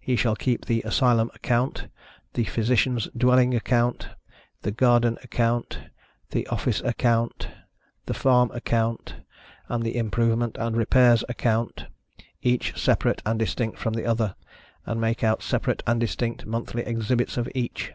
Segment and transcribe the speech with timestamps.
[0.00, 1.88] He shall keep the ASYLUM ACCOUNT,
[2.32, 4.08] the PHYSICIANSâ€™ DWELLING ACCOUNT,
[4.62, 5.80] the GARDEN ACCOUNT,
[6.30, 7.48] the OFFICE ACCOUNT,
[8.06, 9.16] the FARM ACCOUNT,
[9.68, 11.84] and the IMPROVEMENT AND REPAIRS ACCOUNT,
[12.40, 14.36] each separate and distinct from the other,
[14.86, 17.92] and make out separate and distinct monthly exhibits of each.